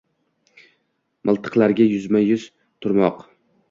Miltiqlarga 1.31 1.89
yuzma–yuz 1.93 2.51
turmoq. 2.61 3.27